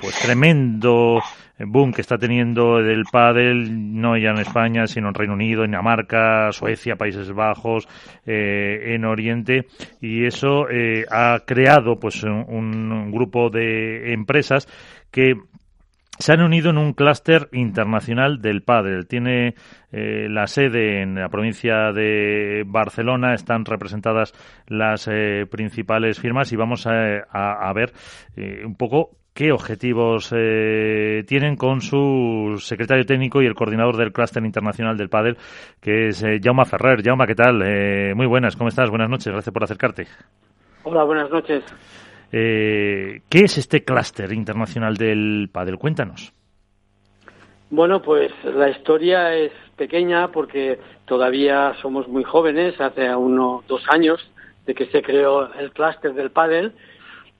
[0.00, 1.20] pues tremendo
[1.66, 5.72] boom que está teniendo el pádel, no ya en España, sino en Reino Unido, en
[5.72, 7.88] Dinamarca, Suecia, Países Bajos,
[8.26, 9.66] eh, en Oriente,
[10.00, 14.68] y eso eh, ha creado pues un, grupo de empresas
[15.10, 15.34] que
[16.18, 19.06] se han unido en un clúster internacional del pádel.
[19.06, 19.54] Tiene
[19.90, 24.34] eh, la sede en la provincia de Barcelona, están representadas
[24.66, 25.08] las
[25.50, 27.92] principales firmas y vamos a, ver
[28.64, 34.44] un poco qué objetivos eh, tienen con su secretario técnico y el coordinador del clúster
[34.44, 35.38] internacional del pádel,
[35.80, 37.02] que es eh, Jaume Ferrer.
[37.02, 37.62] Jaume, ¿qué tal?
[37.64, 38.90] Eh, muy buenas, ¿cómo estás?
[38.90, 40.06] Buenas noches, gracias por acercarte.
[40.82, 41.64] Hola, buenas noches.
[42.30, 45.78] ¿Qué es este clúster internacional del pádel?
[45.78, 46.34] Cuéntanos.
[47.70, 54.20] Bueno, pues la historia es pequeña porque todavía somos muy jóvenes, hace unos dos años
[54.66, 56.74] de que se creó el clúster del pádel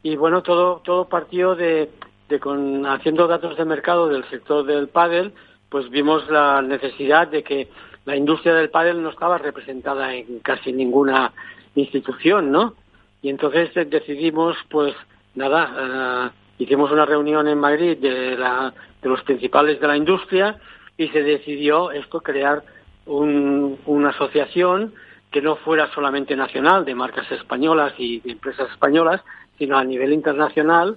[0.02, 1.90] y bueno, todo, todo partió de,
[2.28, 5.32] de con, haciendo datos de mercado del sector del pádel,
[5.68, 7.68] pues vimos la necesidad de que
[8.04, 11.32] la industria del pádel no estaba representada en casi ninguna
[11.74, 12.74] institución, ¿no?
[13.22, 14.94] Y entonces decidimos, pues
[15.34, 20.58] nada, uh, hicimos una reunión en Madrid de, la, de los principales de la industria
[20.96, 22.62] y se decidió esto, crear
[23.06, 24.94] un, una asociación
[25.30, 29.22] que no fuera solamente nacional de marcas españolas y de empresas españolas,
[29.60, 30.96] sino a nivel internacional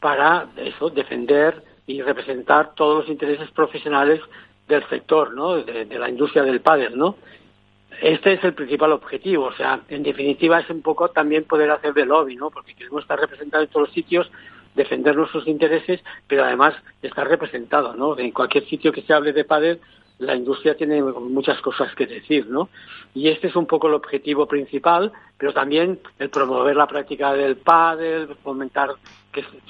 [0.00, 4.20] para eso defender y representar todos los intereses profesionales
[4.66, 5.56] del sector, ¿no?
[5.56, 7.16] De, la industria del pádel, ¿no?
[8.00, 11.92] Este es el principal objetivo, o sea, en definitiva es un poco también poder hacer
[11.92, 12.48] de lobby, ¿no?
[12.48, 14.30] Porque queremos estar representados en todos los sitios,
[14.74, 18.18] defender nuestros intereses, pero además estar representado, ¿no?
[18.18, 19.78] En cualquier sitio que se hable de pádel,
[20.20, 22.68] la industria tiene muchas cosas que decir, ¿no?
[23.14, 27.56] Y este es un poco el objetivo principal, pero también el promover la práctica del
[27.56, 28.90] pádel, fomentar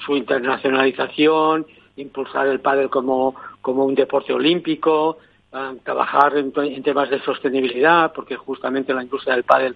[0.05, 5.17] su internacionalización, impulsar el pádel como, como un deporte olímpico,
[5.53, 6.51] ah, trabajar en,
[6.83, 9.75] temas de sostenibilidad, porque justamente la industria del pádel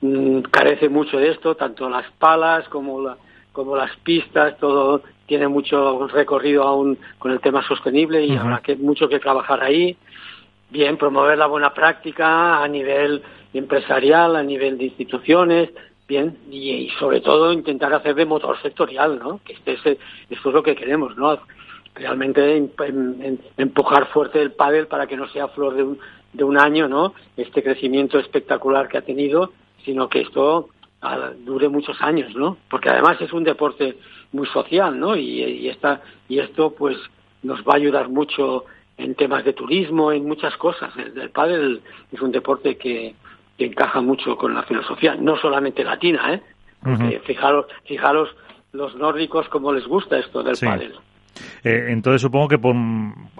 [0.00, 3.16] mm, carece mucho de esto, tanto las palas como la,
[3.52, 8.76] como las pistas, todo tiene mucho recorrido aún con el tema sostenible y habrá que,
[8.76, 9.96] mucho que trabajar ahí.
[10.70, 13.22] Bien, promover la buena práctica a nivel
[13.52, 15.70] empresarial, a nivel de instituciones,
[16.08, 19.40] bien, y, sobre todo intentar hacer de motor sectorial, ¿no?
[19.44, 19.98] Que este es,
[20.30, 21.38] esto es lo que queremos, ¿no?
[21.94, 22.70] Realmente
[23.58, 25.98] empujar fuerte el pádel para que no sea flor de un,
[26.32, 27.14] de un año, ¿no?
[27.36, 29.52] Este crecimiento espectacular que ha tenido,
[29.84, 30.68] sino que esto
[31.44, 32.56] dure muchos años, ¿no?
[32.70, 33.96] Porque además es un deporte
[34.32, 35.16] muy social, ¿no?
[35.16, 36.96] Y, y, esta, y esto pues
[37.42, 38.64] nos va a ayudar mucho
[38.96, 40.96] en temas de turismo, en muchas cosas.
[40.96, 43.14] El, el pádel es un deporte que,
[43.58, 46.42] que, encaja mucho con la filosofía, no solamente latina, ¿eh?
[47.24, 48.28] Fijaros, fijaros
[48.72, 50.94] los nórdicos cómo les gusta esto del pádel.
[51.64, 52.74] Eh, entonces supongo que por,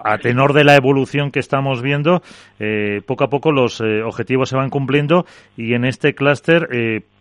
[0.05, 2.23] a tenor de la evolución que estamos viendo,
[2.59, 6.69] eh, poco a poco los eh, objetivos se van cumpliendo y en este clúster,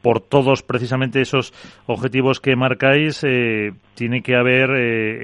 [0.01, 1.53] por todos precisamente esos
[1.87, 3.25] objetivos que marcáis,
[3.95, 4.69] tiene que haber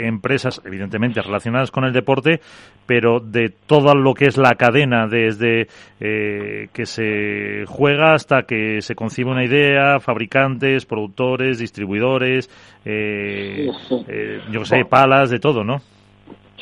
[0.06, 2.42] empresas, evidentemente, relacionadas con el deporte,
[2.86, 5.68] pero de todo lo que es la cadena, desde
[6.00, 12.50] que se juega hasta que se concibe una idea, fabricantes, productores, distribuidores,
[12.86, 15.82] yo sé, palas, de todo, ¿no?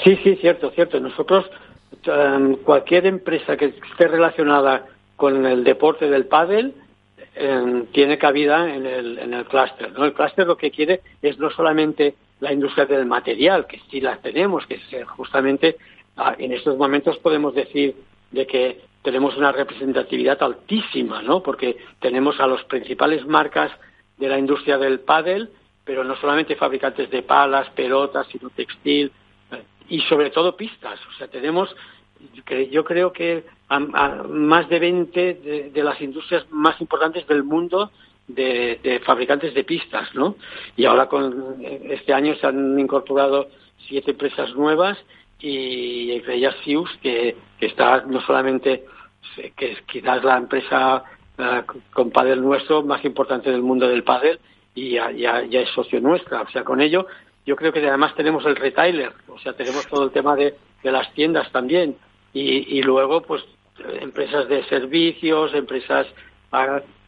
[0.03, 0.99] Sí, sí, cierto, cierto.
[0.99, 1.45] Nosotros,
[2.05, 6.73] em, cualquier empresa que esté relacionada con el deporte del pádel
[7.35, 9.91] em, tiene cabida en el, en el clúster.
[9.91, 10.06] ¿no?
[10.06, 14.18] El clúster lo que quiere es no solamente la industria del material, que sí la
[14.18, 15.78] tenemos, que es justamente
[16.18, 17.95] ah, en estos momentos podemos decir
[18.31, 21.41] de que tenemos una representatividad altísima, ¿no?
[21.44, 23.72] Porque tenemos a las principales marcas
[24.18, 25.50] de la industria del pádel,
[25.84, 29.12] pero no solamente fabricantes de palas, pelotas, sino textil,
[29.90, 31.00] y sobre todo pistas.
[31.07, 31.75] O sea, tenemos,
[32.72, 33.44] yo creo que
[34.30, 37.91] más de 20 de, las industrias más importantes del mundo
[38.28, 40.36] de, fabricantes de pistas, ¿no?
[40.75, 43.47] Y ahora con este año se han incorporado
[43.88, 44.98] siete empresas nuevas
[45.39, 48.86] y entre ellas Sius, que, está no solamente,
[49.56, 51.04] que quizás la empresa
[51.38, 54.39] uh, con pádel nuestro más importante del mundo del pádel
[54.74, 56.42] y ya, ya, ya es socio nuestra.
[56.42, 57.07] O sea, con ello
[57.45, 60.92] yo creo que además tenemos el retailer, o sea, tenemos todo el tema de, de
[60.92, 61.95] las tiendas también.
[62.35, 63.43] Y, y, luego, pues,
[64.01, 66.05] empresas de servicios, empresas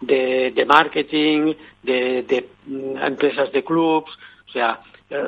[0.01, 1.53] de, de marketing,
[1.83, 4.09] de, de, mm, empresas de clubs,
[4.47, 4.79] o sea,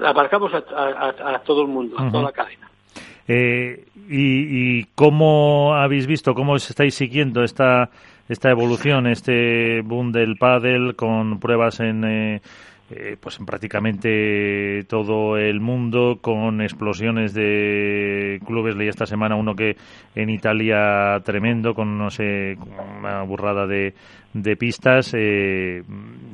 [0.05, 0.57] abarcamos a,
[1.33, 2.69] a, todo el mundo, a toda la cadena.
[3.27, 7.89] Eh, y, y, cómo habéis visto, cómo estáis siguiendo esta,
[8.29, 12.41] esta evolución, este boom del pádel con pruebas en, eh,
[12.91, 18.75] eh, pues en prácticamente todo el mundo, con explosiones de clubes.
[18.75, 19.75] Leí esta semana uno que
[20.15, 22.57] en Italia tremendo, con no sé,
[22.99, 23.93] una burrada de,
[24.33, 25.13] de pistas.
[25.15, 25.83] Eh,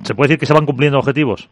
[0.03, 1.49] ¿Se puede decir que se van cumpliendo objetivos?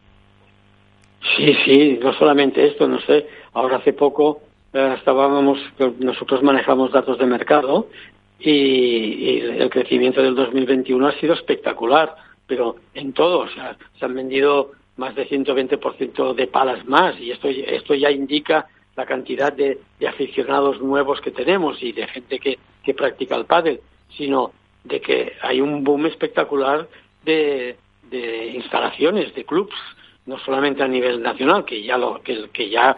[1.36, 3.26] Sí, sí, no solamente esto, no sé.
[3.54, 4.40] Ahora hace poco
[4.72, 5.58] eh, estábamos,
[6.00, 7.88] nosotros manejamos datos de mercado
[8.38, 12.14] y, el crecimiento del 2021 ha sido espectacular,
[12.46, 17.30] pero en todo, o sea, se han vendido más de 120% de palas más y
[17.30, 22.58] esto, esto ya indica la cantidad de, aficionados nuevos que tenemos y de gente que,
[22.82, 23.80] que practica el pádel,
[24.16, 24.52] sino
[24.84, 26.88] de que hay un boom espectacular
[27.24, 27.76] de,
[28.10, 29.74] de instalaciones, de clubs,
[30.26, 32.96] no solamente a nivel nacional, que ya lo, que, que ya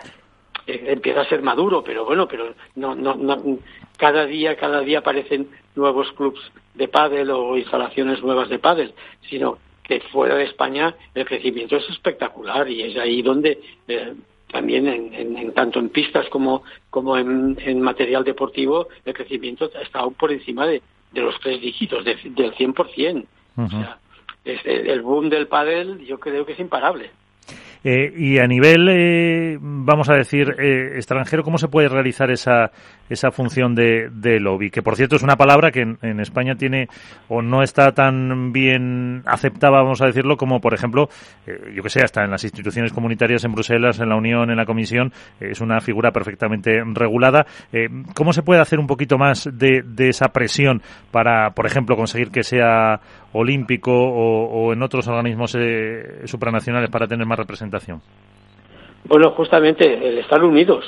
[0.67, 3.59] eh, empieza a ser maduro, pero bueno, pero no, no, no,
[3.97, 6.41] cada día, cada día aparecen nuevos clubs
[6.75, 8.93] de pádel o instalaciones nuevas de pádel,
[9.29, 14.15] sino que fuera de España el crecimiento es espectacular y es ahí donde eh,
[14.51, 20.33] también en, tanto en pistas como, como en, material deportivo el crecimiento está aún por
[20.33, 23.27] encima de, de los tres dígitos, del 100%.
[23.57, 23.99] o sea,
[24.45, 27.11] es, el boom del pádel yo creo que es imparable.
[27.89, 32.73] Eh, y a nivel, eh, vamos a decir, eh, extranjero, ¿cómo se puede realizar esa,
[33.09, 34.73] esa función de, de lobby?
[34.73, 36.89] Que, por cierto, es una palabra que en, España tiene
[37.29, 41.09] o no está tan bien aceptada, vamos a decirlo, como, por ejemplo,
[41.47, 44.67] yo que sé, hasta en las instituciones comunitarias en Bruselas, en la Unión, en la
[44.67, 47.47] Comisión, es una figura perfectamente regulada.
[48.17, 52.33] ¿Cómo se puede hacer un poquito más de, de esa presión para, por ejemplo, conseguir
[52.33, 53.01] que sea
[53.37, 58.01] olímpico o, en otros organismos eh, supranacionales para tener más representación?
[59.05, 60.85] Bueno, justamente el estar unidos.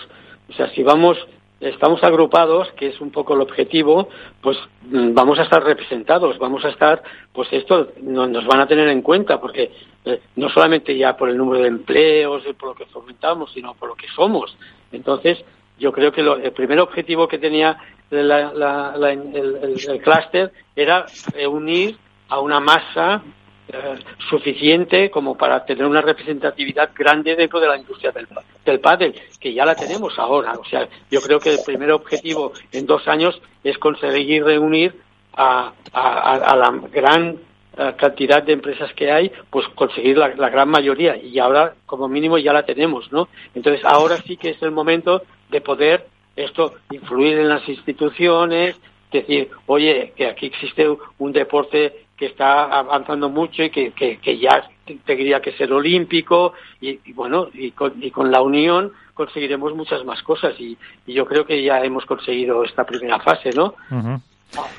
[0.48, 1.18] O sea, si vamos,
[1.60, 4.08] estamos agrupados, que es un poco el objetivo,
[4.40, 4.56] pues
[4.90, 7.02] mm, vamos a estar representados, vamos a estar,
[7.32, 9.70] pues esto nos van a tener en cuenta, porque
[10.04, 13.90] eh, no solamente ya por el número de empleos, por lo que fomentamos, sino por
[13.90, 14.56] lo que somos.
[14.90, 15.38] Entonces,
[15.78, 17.76] yo creo que el primer objetivo que tenía
[18.10, 21.96] el, el clúster era reunir
[22.28, 23.22] a una masa
[23.70, 23.96] eh,
[24.30, 28.26] suficiente como para tener una representatividad grande dentro de la industria del,
[28.64, 30.52] del pádel, que ya la tenemos ahora.
[30.52, 34.94] O sea, yo creo que el primer objetivo en dos años es conseguir reunir
[35.34, 37.38] a, a, la gran
[37.76, 41.16] eh, cantidad de empresas que hay, pues conseguir la, gran mayoría.
[41.16, 43.28] Y ahora, como mínimo, ya la tenemos, ¿no?
[43.54, 48.76] Entonces, ahora sí que es el momento de poder esto influir en las instituciones,
[49.12, 50.88] decir, oye, que aquí existe
[51.18, 54.68] un deporte que está avanzando mucho y que, que, ya
[55.06, 60.22] tendría que ser olímpico y, bueno, y con, y con, la unión conseguiremos muchas más
[60.22, 60.76] cosas y,
[61.06, 63.74] yo creo que ya hemos conseguido esta primera fase, ¿no?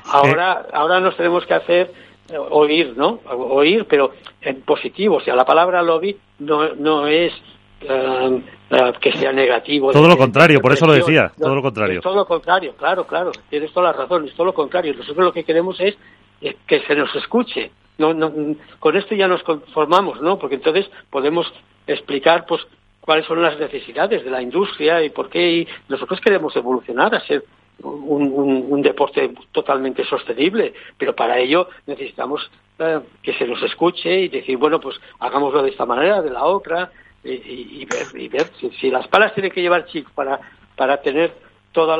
[0.04, 1.92] Ahora, ahora nos tenemos que hacer
[2.28, 3.20] eh, oír, ¿no?
[3.24, 4.12] Oír, pero
[4.42, 5.16] en positivo.
[5.16, 7.32] O sea, la palabra lobby no, no es
[7.80, 9.92] eh, eh, que sea negativo.
[9.92, 12.00] Todo lo contrario, por eso lo decía, todo lo contrario.
[12.00, 14.94] todo lo contrario, claro, claro, tienes toda la razón, es todo lo contrario.
[14.94, 15.96] Nosotros lo que queremos es
[16.40, 17.70] eh, que se nos escuche.
[17.98, 18.32] No, no,
[18.78, 20.38] con esto ya nos conformamos, ¿no?
[20.38, 21.52] Porque entonces podemos
[21.86, 22.66] explicar, pues,
[23.00, 27.20] cuáles son las necesidades de la industria y por qué y nosotros queremos evolucionar a
[27.20, 27.44] ser
[27.82, 34.28] un, un, deporte totalmente sostenible, pero para ello necesitamos eh, que se nos escuche y
[34.28, 36.90] decir, bueno, pues hagámoslo de esta manera, de la otra,
[37.22, 38.50] y, ver, y ver
[38.80, 40.40] si, las palas tienen que llevar chip para,
[40.76, 41.34] para tener
[41.72, 41.96] toda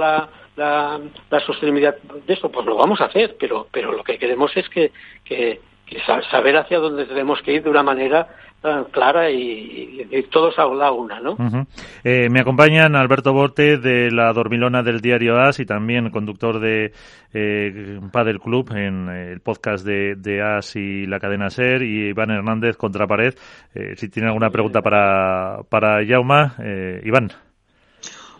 [0.56, 4.56] la, la, sostenibilidad de esto, pues lo vamos a hacer, pero, pero lo que queremos
[4.56, 4.92] es que,
[5.24, 5.60] que,
[6.30, 8.28] saber hacia dónde tenemos que ir de una manera
[8.62, 11.36] eh, clara y, todos a la una, ¿no?
[12.04, 16.92] Eh, me acompañan Alberto Borte de la Dormilona del diario AS y también conductor de
[17.32, 22.30] eh, Padel Club en el podcast de, de, AS y la cadena SER y Iván
[22.30, 23.34] Hernández Contrapared.
[23.74, 26.54] Eh, si tiene alguna pregunta para, para Jauma,
[27.02, 27.32] Iván.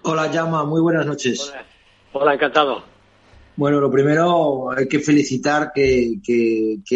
[0.03, 1.51] Hola, Jauma, muy buenas noches.
[1.53, 1.65] Hola,
[2.35, 2.83] encantado.
[3.57, 6.19] Bueno, lo primero hay que felicitar que,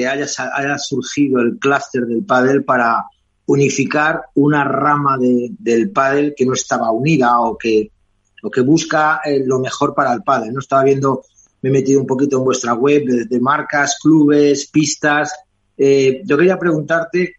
[0.09, 3.05] haya, surgido el clúster del pádel para
[3.47, 7.91] unificar una rama de, del pádel que no estaba unida o que,
[8.43, 10.55] o que busca eh, lo mejor para el pádel.
[10.55, 11.25] No estaba viendo,
[11.61, 15.35] me he metido un poquito en vuestra web de, marcas, clubes, pistas.
[15.77, 17.35] Eh, yo quería preguntarte,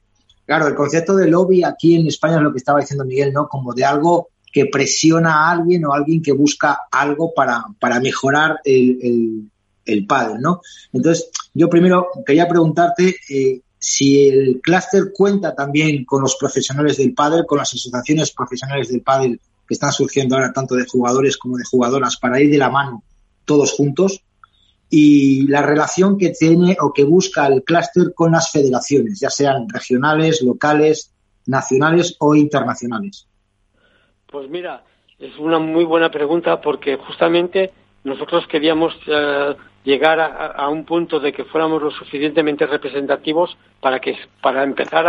[0.45, 3.47] claro, el concepto de lobby aquí en España es lo que estaba diciendo Miguel, ¿no?
[3.47, 8.61] Como de algo que presiona a alguien o alguien que busca algo para, para mejorar
[8.63, 9.51] el, el,
[9.83, 10.61] el pádel, ¿no?
[10.93, 17.13] Entonces, yo primero quería preguntarte eh, si el clúster cuenta también con los profesionales del
[17.13, 21.57] pádel, con las asociaciones profesionales del pádel que están surgiendo ahora tanto de jugadores como
[21.57, 23.03] de jugadoras para ir de la mano
[23.43, 24.23] todos juntos
[24.89, 29.67] y la relación que tiene o que busca el clúster con las federaciones, ya sean
[29.67, 31.11] regionales, locales,
[31.45, 33.27] nacionales o internacionales?
[34.35, 34.81] Pues mira,
[35.17, 37.71] es una muy buena pregunta porque justamente
[38.03, 44.17] nosotros queríamos eh, llegar a, un punto de que fuéramos lo suficientemente representativos para que
[44.41, 45.07] para empezar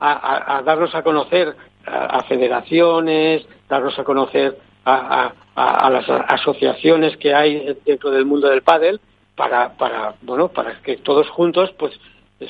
[0.00, 1.54] a, darnos a conocer
[1.86, 9.00] a, federaciones, darnos a conocer a, las asociaciones que hay dentro del mundo del pádel
[9.36, 11.92] para, para bueno para que todos juntos pues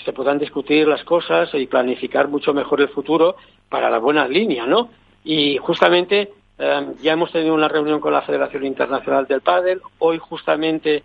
[0.02, 3.36] se puedan discutir las cosas y planificar mucho mejor el futuro
[3.68, 4.88] para la buena línea, ¿no?
[5.24, 9.80] Y justamente Em, ya hemos tenido una reunión con la Federación Internacional del Pádel.
[9.98, 11.02] Hoy justamente,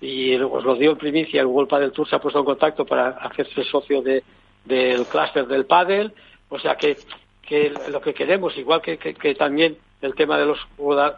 [0.00, 2.84] y os lo dio en primicia, el World Padel Tour se ha puesto en contacto
[2.84, 4.22] para hacerse socio de,
[4.64, 6.12] del clúster del pádel.
[6.50, 6.98] O sea que,
[7.42, 10.58] que lo que queremos, igual que, que, también el tema de los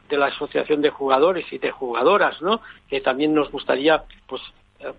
[0.09, 2.61] de la asociación de jugadores y de jugadoras, ¿no?
[2.89, 4.43] Que también nos gustaría, pues,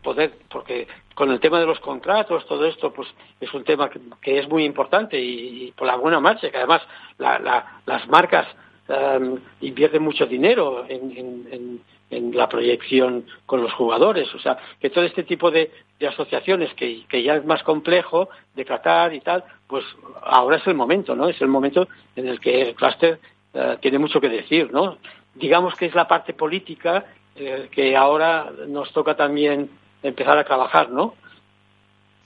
[0.02, 3.08] poder, porque con el tema de los contratos, todo esto, pues
[3.40, 3.90] es un tema
[4.22, 6.82] que, es muy importante y, por la buena marcha, que además
[7.18, 8.48] las marcas
[8.88, 14.34] um, invierte mucho dinero en, la proyección con los jugadores.
[14.36, 15.72] O sea, que todo este tipo de,
[16.08, 19.84] asociaciones que, ya es más complejo de tratar y tal, pues
[20.22, 21.28] ahora es el momento, ¿no?
[21.28, 23.20] Es el momento en el que el clúster
[23.54, 24.98] eh, tiene mucho que decir, ¿no?
[25.34, 29.70] Digamos que es la parte política eh, que ahora nos toca también
[30.02, 31.16] empezar a trabajar, ¿no?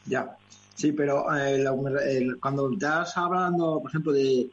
[0.05, 0.37] Ya,
[0.73, 1.65] sí, pero eh,
[2.39, 4.49] cuando estás hablando, por ejemplo, de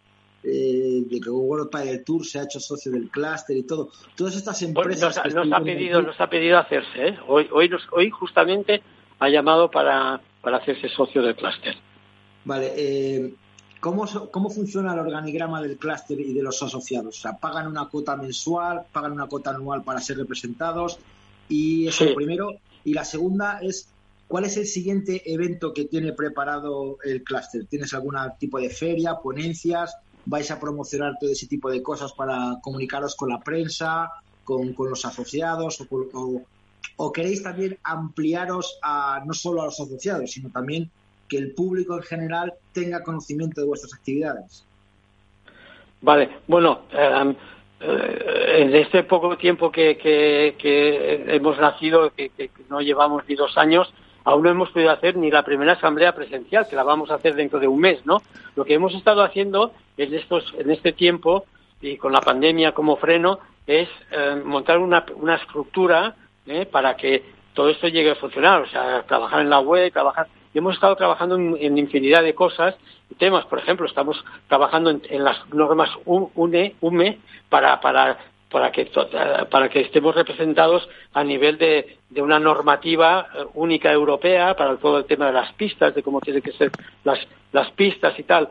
[0.46, 3.88] eh, de que World Padel Tour se ha hecho socio del clúster y todo.
[4.14, 5.16] Todas estas empresas.
[5.34, 7.08] nos, ha pedido, nos ha pedido hacerse.
[7.08, 7.18] ¿eh?
[7.26, 8.82] Hoy, hoy, hoy justamente
[9.20, 11.75] ha llamado para, para hacerse socio del clúster.
[12.44, 12.73] Vale.
[12.76, 13.34] Eh,
[13.85, 17.19] ¿cómo, ¿Cómo funciona el organigrama del clúster y de los asociados?
[17.19, 20.99] O sea, ¿pagan una cuota mensual, pagan una cuota anual para ser representados?
[21.50, 22.55] Y eso lo primero.
[22.83, 23.88] Y la segunda es
[24.26, 27.67] ¿Cuál es el siguiente evento que tiene preparado el clúster?
[27.67, 29.95] ¿Tienes algún tipo de feria, ponencias?
[30.26, 34.11] vais a promocionar todo ese tipo de cosas para comunicaros con la prensa,
[34.43, 35.79] con, los asociados
[36.97, 40.91] o, queréis también ampliaros a no solo a los asociados, sino también
[41.28, 44.64] que el público en general tenga conocimiento de vuestras actividades?
[46.00, 47.35] Vale, bueno, em,
[47.81, 50.54] eh, en este poco tiempo que,
[51.28, 52.31] hemos nacido, que,
[52.69, 53.93] no llevamos ni dos años,
[54.25, 57.35] aún no hemos podido hacer ni la primera asamblea presencial, que la vamos a hacer
[57.35, 58.23] dentro de un mes, ¿no?
[58.57, 61.47] Lo que hemos estado haciendo en, estos, en este tiempo,
[61.81, 66.14] y con la pandemia como freno, es eh, montar una, una estructura
[66.47, 66.66] ¿eh?
[66.66, 67.23] para que
[67.54, 70.26] todo esto llegue a funcionar, o sea, trabajar en la web, trabajar...
[70.54, 72.76] Y hemos estado trabajando en, infinidad de cosas
[73.11, 77.18] y temas, por ejemplo, estamos trabajando en, las normas UNE, UME
[77.49, 78.18] para, para
[78.54, 78.88] para que,
[79.50, 84.99] para que estemos representados a nivel de, de, una normativa eh, única europea para todo
[84.99, 86.70] el tema de las pistas, de cómo tienen que ser
[87.02, 87.18] las,
[87.50, 88.49] las pistas y tal.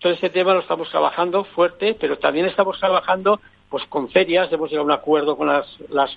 [0.00, 4.70] Todo ese tema lo estamos trabajando fuerte, pero también estamos trabajando pues con ferias, hemos
[4.70, 6.08] llegado a un acuerdo con las, la,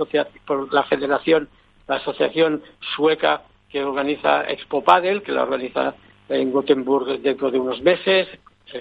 [0.46, 1.50] por la federación,
[1.86, 2.64] la asociación
[2.96, 5.96] sueca que organiza Expo Padel, que la organiza
[6.30, 8.28] en Gothenburg dentro de unos meses,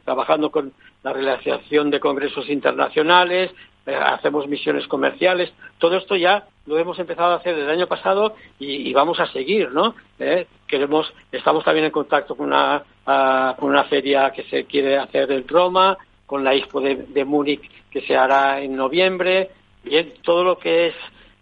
[0.05, 3.53] trabajando con la realización de congresos internacionales,
[3.87, 8.35] eh, hacemos misiones comerciales, todo esto ya lo hemos empezado a hacer el año pasado
[8.59, 9.95] y, vamos a seguir, ¿no?
[10.19, 14.99] Eh, queremos, estamos también en contacto con una, ah, con una feria que se quiere
[14.99, 19.51] hacer en Roma, con la Expo de, Múnich que se hará en noviembre,
[19.85, 20.95] bien, todo lo que es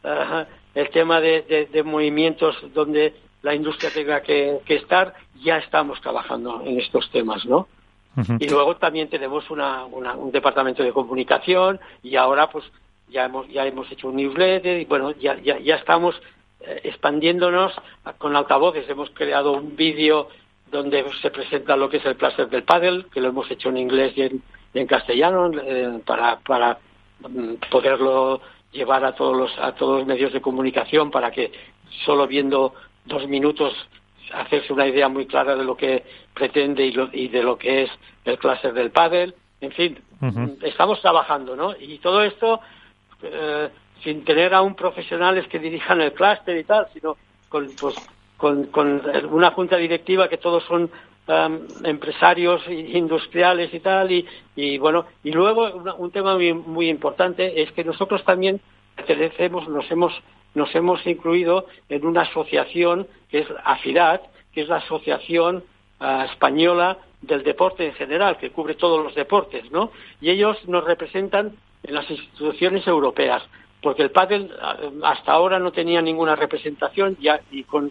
[0.05, 6.63] ah, el tema de, movimientos donde la industria tenga que, que estar, ya estamos trabajando
[6.65, 7.69] en estos temas, ¿no?
[8.39, 12.65] Y luego también tenemos una, un departamento de comunicación y ahora pues
[13.09, 16.15] ya hemos, ya hemos hecho un newsletter y bueno, ya, ya, ya estamos
[16.61, 17.73] eh, expandiéndonos
[18.19, 18.89] con altavoces.
[18.89, 20.29] Hemos creado un vídeo
[20.71, 23.79] donde se presenta lo que es el placer del paddle, que lo hemos hecho en
[23.79, 24.43] inglés y en,
[24.75, 26.79] en castellano eh, para, para
[27.29, 28.41] mm, poderlo
[28.73, 31.53] llevar a todos los a todos los medios de comunicación para que
[32.05, 32.75] solo viendo
[33.07, 33.75] dos minutos
[34.33, 36.03] hacerse una idea muy clara de lo que
[36.35, 37.91] pretende y, de lo que es
[38.25, 39.35] el clúster del pádel.
[39.61, 39.99] En fin,
[40.63, 41.75] estamos trabajando, ¿no?
[41.79, 42.61] Y todo esto
[43.23, 43.69] eh,
[44.03, 47.17] sin tener aún profesionales que dirijan el clúster y tal, sino
[47.49, 47.95] con, pues,
[48.37, 50.91] con, con una junta directiva que todos son
[51.29, 54.13] um, empresarios industriales y tal.
[54.13, 58.61] Y, y bueno, y luego un tema muy, muy importante es que nosotros también
[58.97, 60.13] pertenecemos, nos hemos
[60.55, 64.21] nos hemos incluido en una asociación que es AFIDAD,
[64.53, 65.65] que es la Asociación
[66.01, 69.91] ah, Española del Deporte en general, que cubre todos los deportes, ¿no?
[70.21, 73.43] Y ellos nos representan en las instituciones europeas,
[73.83, 77.91] porque el pádel ah, hasta ahora no tenía ninguna representación ya, y con,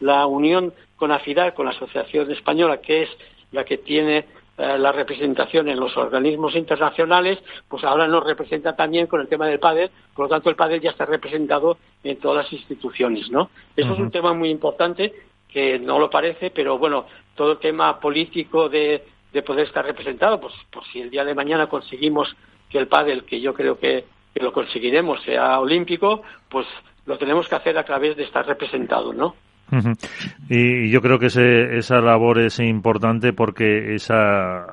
[0.00, 3.10] la unión con AFIDAD, con la Asociación Española, que es
[3.52, 4.26] la que tiene
[4.58, 9.46] eh, la representación en los organismos internacionales, pues ahora nos representa también con el tema
[9.46, 13.50] del pádel, por lo tanto el pádel ya está representado en todas las instituciones, ¿no?
[13.76, 15.12] Eso es un tema muy importante
[15.48, 20.40] que no lo parece, pero bueno, todo el tema político de, de poder estar representado,
[20.40, 22.34] pues, pues si el día de mañana conseguimos
[22.70, 26.66] que el pádel, que yo creo que, que lo conseguiremos, sea olímpico, pues
[27.04, 29.34] lo tenemos que hacer a través de estar representado, ¿no?
[30.48, 34.64] Y yo creo que esa labor es importante porque esa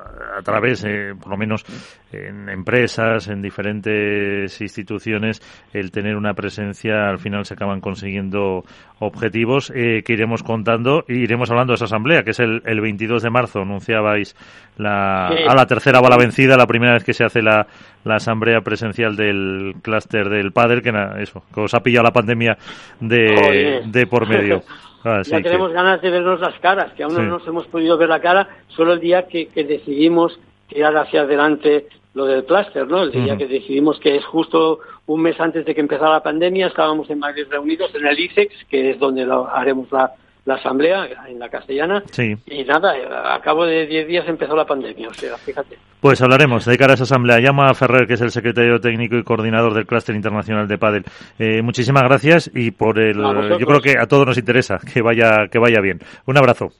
[0.43, 1.65] través, eh, por lo menos
[2.11, 5.41] en empresas, en diferentes instituciones,
[5.73, 8.63] el tener una presencia, al final se acaban consiguiendo
[8.99, 12.81] objetivos eh, que iremos contando y iremos hablando de esa asamblea, que es el, el
[12.81, 14.35] 22 de marzo, anunciabais
[14.77, 17.65] la, a la tercera bala vencida, la primera vez que se hace la,
[18.03, 22.57] la asamblea presencial del clúster del padre, que, eso, que os ha pillado la pandemia
[22.99, 24.63] de, de por medio.
[25.03, 28.09] Ah, ya tenemos ganas de vernos las caras, que aún no nos hemos podido ver
[28.09, 33.03] la cara, solo el día que, decidimos tirar hacia adelante lo del clúster, ¿no?
[33.03, 36.67] El día que decidimos que es justo un mes antes de que empezara la pandemia,
[36.67, 40.13] estábamos en Madrid reunidos en el ICEX, que es donde haremos la,
[40.45, 42.03] la asamblea en la castellana.
[42.17, 42.93] Y nada,
[43.33, 45.77] a cabo de 10 días empezó la pandemia, o sea, fíjate.
[46.01, 47.39] Pues hablaremos de cara a esa asamblea.
[47.39, 51.05] Llama a Ferrer, que es el secretario técnico y coordinador del Clúster Internacional de Padel.
[51.39, 53.17] Eh, muchísimas gracias y por el.
[53.17, 55.99] Yo creo que a todos nos interesa que vaya, que vaya bien.
[56.25, 56.71] Un abrazo.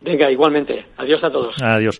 [0.00, 0.84] Venga, igualmente.
[0.98, 1.56] Adiós a todos.
[1.62, 1.92] Adiós.